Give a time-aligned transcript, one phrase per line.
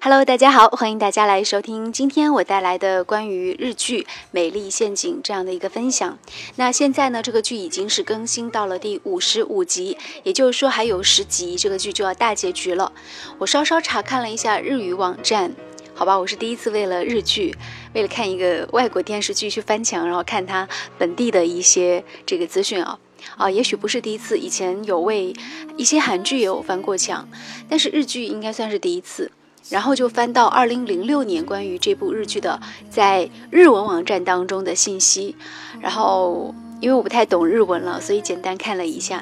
[0.00, 6.18] Hello，大家好，欢迎大家来收听今天我带来的关于日剧《美丽陷阱》这样的一个分享。
[6.56, 12.92] 那现在呢，这个剧已经是更新到了第五十五集，也就是说还有十集，这个剧就要大结局了。
[13.38, 15.52] 我稍稍查看了一下日语网站，
[15.98, 17.52] 好吧，我是第一次为了日剧，
[17.92, 22.96] 为了看一个外国电视剧去翻墙，然后看它本地的一些这个资讯啊
[23.36, 25.34] 啊，也许不是第一次，以前有为
[25.76, 27.28] 一些韩剧也有翻过墙，
[27.68, 29.32] 但是日剧应该算是第一次。
[29.70, 35.34] 然后就翻到二零零六年关于这部日剧的在日文网站当中的信息，
[35.80, 39.20] 然后因为我不太懂日文了，所以简单看了一下。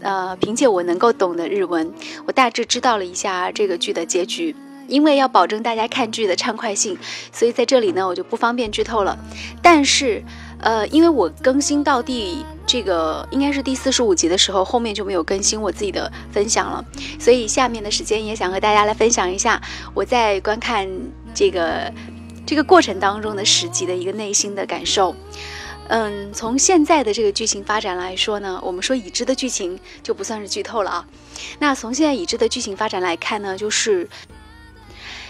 [0.00, 1.94] 呃，凭借我能够懂的日文，
[2.26, 4.56] 我大致知道了一下这个剧的结局。
[4.88, 6.98] 因为要保证大家看剧的畅快性，
[7.32, 9.18] 所以在这里呢，我就不方便剧透了。
[9.62, 10.22] 但是，
[10.60, 16.84] 呃，因为我更新到第这个应该是第四十五集的时候，后面就没有更新我自己的分享了，
[17.18, 19.60] 所以下面的时间也想和大家来分享一下
[19.94, 20.88] 我在观看
[21.34, 21.92] 这个
[22.44, 25.14] 这个过程当中的十集的一个内心的感受。
[25.88, 31.06] 嗯，从现在的这个剧情发展来说呢，我们说已知的剧情就不算是剧透了啊。
[31.60, 34.08] 那从现在已知的剧情发展来看呢，就是。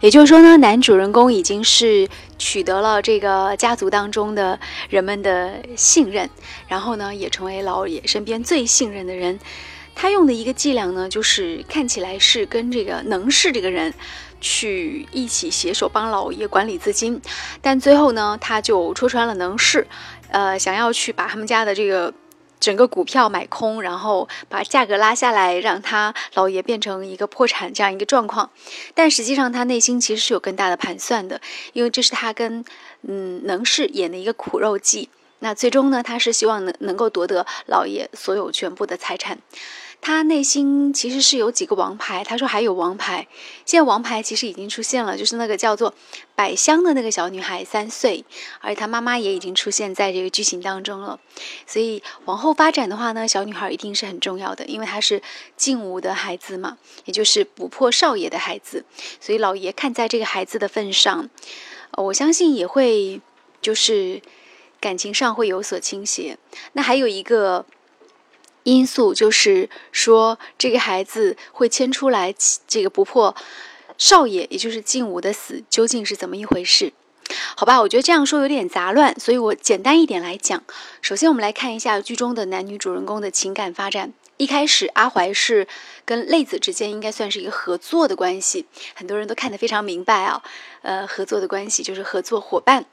[0.00, 6.30] 也就是说呢，男主人公已经是取得了这个家族当中的人们的信任，
[6.68, 9.38] 然后呢，也成为老爷身边最信任的人。
[9.96, 13.92] 他用的一个伎俩呢，就是看起来是跟这个能氏这个人
[14.40, 17.20] 去一起携手帮老爷管理资金，
[17.60, 19.84] 但最后呢，他就戳穿了能氏，
[20.30, 22.14] 呃，想要去把他们家的这个。
[22.60, 28.50] 整个股票买空，然后把价格拉下来，让他老爷变成一个破产这样一个状况。
[28.94, 31.40] 但实际上，他内心其实是有更大的盘算的，
[31.72, 32.64] 因为这是他跟
[33.02, 35.08] 嗯能氏演的一个苦肉计。
[35.40, 39.38] 那最终呢，他是希望能能够夺得老爷所有全部的财产。
[40.00, 43.26] 他内心其实是有几个王牌，他说还有王牌。
[43.66, 45.92] 现在王牌其实已经出现了，就是那个叫做
[46.34, 48.24] 百香的那个小女孩，三岁，
[48.60, 51.20] 而且她妈妈也已经出现在这个剧情当中了。
[51.66, 55.20] 所以往后发展的话呢，小女孩一定是很重要的，因为她是
[55.56, 58.84] 静武的孩子嘛，也就是不破少爷的孩子。
[59.20, 61.28] 所以老爷看在这个孩子的份上，
[61.92, 63.20] 我相信也会
[63.60, 64.22] 就是
[64.80, 66.38] 感情上会有所倾斜。
[66.72, 67.66] 那还有一个。
[68.68, 72.34] 因素就是说，这个孩子会牵出来
[72.66, 73.34] 这个不破
[73.96, 76.92] 少爷，也就是静武的死究竟是怎么一回事？
[77.56, 80.62] 好吧，我觉得这样说有点杂乱，所以我简单一点来讲。
[81.02, 84.12] 首先，我们来看一下剧中的男女主人公的情感发展。
[84.36, 85.66] 一开始，阿怀是
[86.04, 90.40] 跟泪子之间应该算是一个合作的关系，很多人都看得非常明白啊。
[90.82, 92.84] 呃，合作的关系就是合作伙伴。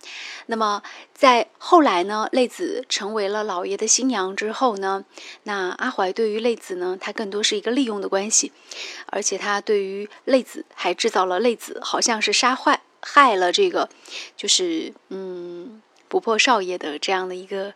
[0.47, 0.81] 那么
[1.13, 5.05] 在后来呢，泪子成为了老爷的新娘之后呢，
[5.43, 8.51] 那阿怀对于泪子呢，他更多是一个利用的关系，
[9.05, 13.87] 而且他对于泪子还制造了泪子好像是杀坏害了这个，
[14.35, 17.73] 就是嗯不破少爷的这样的一个。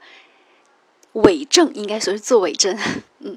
[1.13, 2.77] 伪证应该说是作伪证，
[3.17, 3.35] 嗯，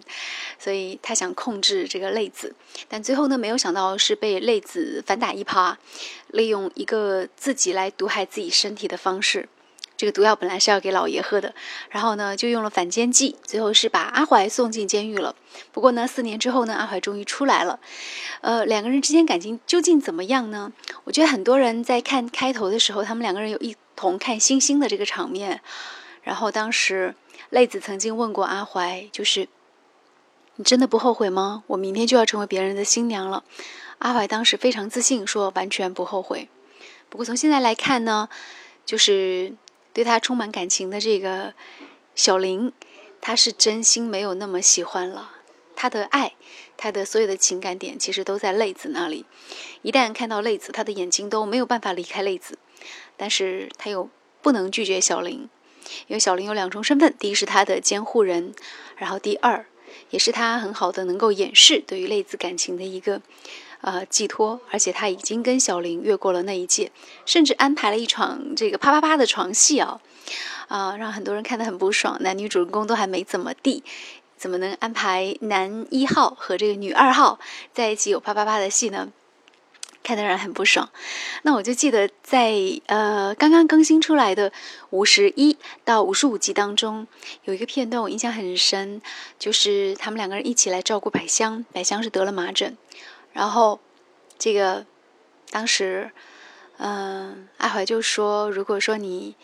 [0.58, 2.54] 所以他想控制这个泪子，
[2.86, 5.76] 但最后呢，没有想到是被泪子反打一耙！
[6.28, 9.48] 利用一个自己来毒害自己身体的方式，
[10.02, 11.54] 这个毒药本来是要给老爷喝的，
[11.88, 15.36] 然后呢，就用了反间计，最后是把阿怀送进监狱了。
[15.70, 17.78] 不过呢，四年之后呢，阿怀终于出来了。
[18.40, 20.72] 呃，两个人之间感情究竟怎么样呢？
[21.04, 25.60] 我觉得很多人在看开头的时候，他们两个人有一同看星星的这个场面，
[26.24, 27.14] 然后当时。
[27.50, 29.46] 泪子曾经问过阿怀：“就是
[30.56, 31.64] 你真的不后悔吗？
[31.66, 33.44] 我明天就要成为别人的新娘了。”
[33.98, 36.48] 阿怀当时非常自信，说：“完全不后悔。”
[37.10, 38.30] 不过从现在来看呢，
[38.86, 39.52] 就是
[39.92, 41.54] 对他充满感情的这个
[42.14, 42.72] 小林，
[43.20, 45.32] 他是真心没有那么喜欢了。
[45.75, 46.34] 他的爱，
[46.76, 49.25] 他的所有的情感点，其实都在泪子那里。
[49.82, 52.58] 一旦看到泪子，他的眼睛都没有办法离开泪子，
[53.16, 54.08] 但是他又
[54.41, 55.48] 不能拒绝小林。
[56.06, 58.54] 因为小林有两重身份，第一是他的监护人，
[58.97, 59.67] 然后第二
[60.11, 63.20] 也是他很好的能够掩饰对于泪子感情的一个
[63.82, 66.90] 呃寄托，而且他已经跟小林越过了那一界，
[67.26, 70.00] 甚至安排了一场这个啪啪啪的床戏啊
[70.69, 72.17] 啊，让很多人看得很不爽。
[72.20, 73.84] 男女主人公都还没怎么地，
[74.38, 77.38] 怎么能安排男一号和这个女二号
[77.73, 79.12] 在一起有啪啪啪的戏呢？
[80.05, 80.90] 看得人很不爽，
[81.43, 82.56] 那我就记得在
[82.87, 84.50] 呃刚刚更新出来的
[84.90, 87.06] 五十一到五十五集当中，
[87.44, 89.00] 有一个片段我印象很深，
[89.38, 92.76] 就是他们两个人一起来照顾百香，百香是得了麻疹，
[93.32, 93.81] 然后
[94.38, 94.87] 这个
[95.50, 96.11] 当时
[96.79, 99.37] 嗯阿怀就说，如果说你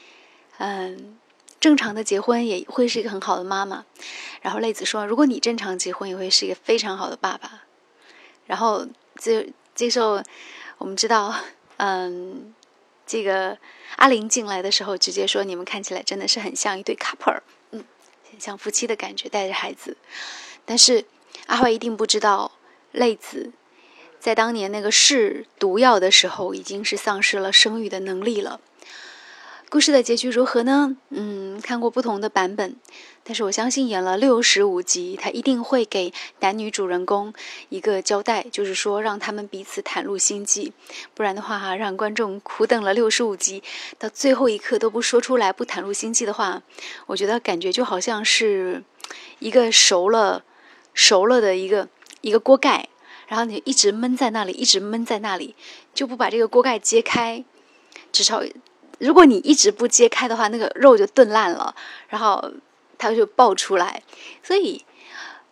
[0.59, 1.19] 嗯
[1.61, 3.85] 正常的结婚也会是一个很好的妈妈。
[4.41, 7.65] 然后泪子说，如果你正常结婚，也会是一个非常好的爸爸。
[8.47, 8.87] 然后
[9.17, 10.23] 这这时候
[10.79, 11.35] 我们知道，
[11.77, 12.55] 嗯，
[13.07, 13.59] 这个
[13.97, 17.41] 阿玲进来的时候直接说，你们看起来真的是很像一对 couple，
[17.73, 17.85] 嗯，
[18.39, 19.97] 像夫妻的感觉，带着孩子。
[20.65, 21.05] 但是
[21.47, 22.53] 阿怀一定不知道，
[22.93, 23.53] 泪子
[24.21, 28.61] 在当年那个试毒药的时候，已经是丧失了生育的能力了。
[29.71, 30.97] 故事的结局如何呢？
[31.11, 32.77] 嗯，看过不同的版本，
[33.23, 37.35] 但是我相信演了六十五集，他一定会给男女主人公
[37.69, 40.73] 一个交代，就是说让他们彼此袒露心迹。
[41.15, 43.63] 不然的话，哈，让观众苦等了六十五集，
[43.99, 46.63] 到最后一刻都不说出来，不袒露心迹的话，
[47.07, 48.83] 我觉得感觉就好像是
[49.39, 50.45] 一个熟了。
[50.95, 51.89] 熟了的一个
[52.23, 52.89] 一个锅盖，
[53.29, 55.55] 然后你一直闷在那里，一直闷在那里，
[55.95, 57.45] 就不把这个锅盖揭开。
[58.11, 58.43] 至少，
[58.99, 61.77] 如果你一直不揭开的话，那个肉就炖烂了，
[62.09, 62.53] 然后
[62.99, 64.03] 它就爆出来。
[64.43, 64.85] 所以，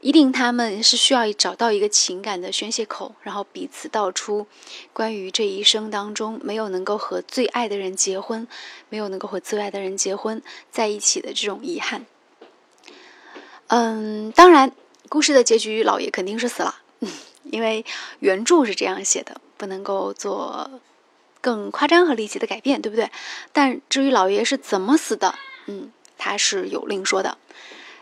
[0.00, 4.46] 一定他们是需要找到一个情感的宣泄口，然后彼此道出
[4.92, 8.48] 关于这一生当中没有能够和最爱的人结婚，
[8.88, 12.06] 没有能够和最爱的人结婚在一起的这种遗憾。
[13.68, 14.72] 嗯，当然。
[15.08, 16.80] 故事的结局，老爷肯定是死了，
[17.50, 17.84] 因为
[18.20, 20.70] 原著是这样写的，不能够做
[21.40, 23.10] 更夸张和离奇的改变，对不对？
[23.52, 25.34] 但至于老爷是怎么死的，
[25.66, 27.38] 嗯，他是有另说的，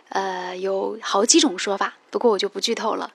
[0.09, 3.13] 呃，有好几种说法，不过我就不剧透了。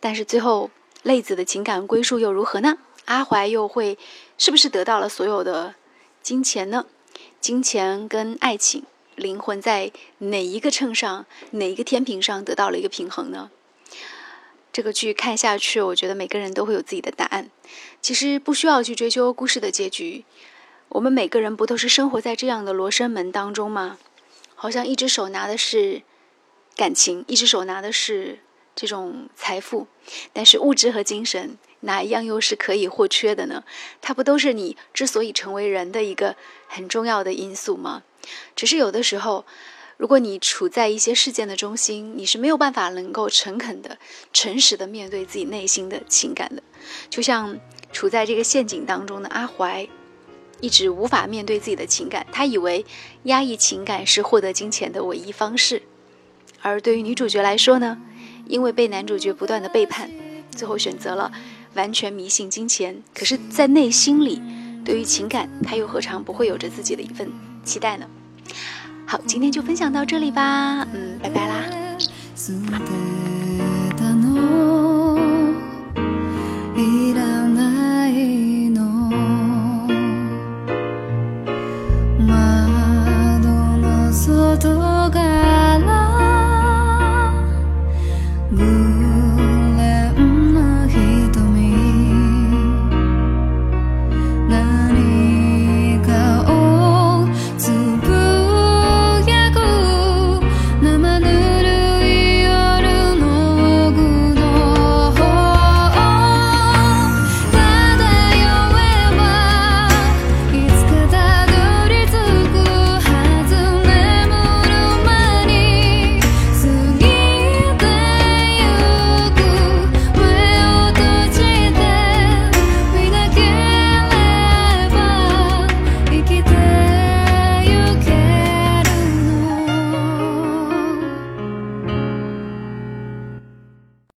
[0.00, 0.70] 但是最后
[1.02, 2.78] 泪子的情感归宿又如何呢？
[3.06, 3.98] 阿怀又会
[4.38, 5.74] 是不是得到了所有的
[6.22, 6.86] 金钱呢？
[7.40, 8.84] 金钱跟爱情。
[9.16, 13.48] 灵魂在哪一个秤上，哪一个天平上得到了一个平衡呢？
[14.74, 17.48] 这个剧看下去，我觉得每个人都会有自己的答案。
[18.02, 20.24] 其实不需要去追究故事的结局，
[20.88, 23.98] 我们每个人不都是生活在这样的罗生门当中吗？
[24.56, 26.02] 好像一只手拿的是
[26.74, 28.40] 感情，一只手拿的是
[28.74, 29.86] 这种财富，
[30.32, 33.62] 但是物质和精神哪一样又是可以或缺的呢？
[34.00, 36.34] 它不都是你之所以成为人的一个
[36.66, 38.02] 很重要的因素吗？
[38.56, 39.44] 只是有的时候，
[39.96, 43.96] 如果你处在一些事件的中心，你是没有办法能够诚恳的、
[44.32, 46.62] 诚实的面对自己内心的情感的。
[47.08, 47.58] 就像
[47.92, 49.88] 处在这个陷阱当中的阿怀，
[50.60, 52.84] 一直无法面对自己的情感，他以为
[53.24, 55.82] 压抑情感是获得金钱的唯一方式。
[56.60, 58.00] 而对于女主角来说呢，
[58.46, 60.10] 因为被男主角不断的背叛，
[60.50, 61.30] 最后选择了
[61.74, 63.02] 完全迷信金钱。
[63.14, 64.42] 可是，在内心里，
[64.84, 67.30] 对于情感，他又何尝不会有着自己的一份？
[67.64, 68.08] 期待呢。
[69.14, 70.84] 好，今天就分享到这里吧。
[70.92, 71.64] 嗯，拜拜啦。